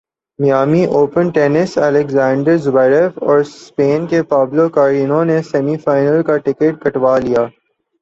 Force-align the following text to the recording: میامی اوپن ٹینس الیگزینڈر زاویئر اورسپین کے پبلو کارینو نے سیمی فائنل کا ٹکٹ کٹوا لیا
میامی 0.39 0.83
اوپن 0.97 1.25
ٹینس 1.35 1.77
الیگزینڈر 1.77 2.57
زاویئر 2.65 3.05
اورسپین 3.21 4.07
کے 4.07 4.21
پبلو 4.31 4.65
کارینو 4.77 5.23
نے 5.29 5.41
سیمی 5.51 5.77
فائنل 5.85 6.21
کا 6.27 6.37
ٹکٹ 6.45 6.73
کٹوا 6.83 7.17
لیا 7.19 7.43